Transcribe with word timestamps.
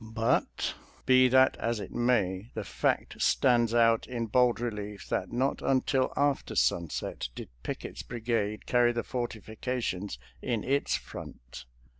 But 0.03 0.73
be 1.05 1.27
that 1.27 1.57
as 1.57 1.79
it 1.79 1.91
may, 1.93 2.49
the 2.55 2.63
fact 2.63 3.21
stands 3.21 3.71
out 3.71 4.07
in 4.07 4.25
bold 4.25 4.59
relief 4.59 5.07
that 5.09 5.31
not 5.31 5.61
until 5.61 6.11
after 6.17 6.55
sunset 6.55 7.29
did 7.35 7.49
Pick 7.61 7.85
ett's 7.85 8.01
brigade 8.01 8.65
carry 8.65 8.93
the 8.93 9.03
fortiflcations 9.03 10.17
in 10.41 10.63
its 10.63 10.95
front. 10.95 11.65